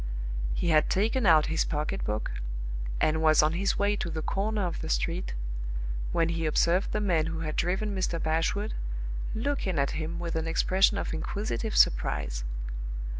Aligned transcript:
He 0.55 0.69
had 0.69 0.89
taken 0.89 1.27
out 1.27 1.45
his 1.45 1.63
pocket 1.63 2.03
book, 2.03 2.31
and 2.99 3.21
was 3.21 3.43
on 3.43 3.53
his 3.53 3.77
way 3.77 3.95
to 3.97 4.09
the 4.09 4.23
corner 4.23 4.63
of 4.65 4.81
the 4.81 4.89
street, 4.89 5.35
when 6.11 6.29
he 6.29 6.47
observed 6.47 6.91
the 6.91 6.99
man 6.99 7.27
who 7.27 7.41
had 7.41 7.55
driven 7.55 7.95
Mr. 7.95 8.19
Bashwood 8.19 8.73
looking 9.35 9.77
at 9.77 9.91
him 9.91 10.17
with 10.17 10.35
an 10.35 10.47
expression 10.47 10.97
of 10.97 11.13
inquisitive 11.13 11.77
surprise. 11.77 12.43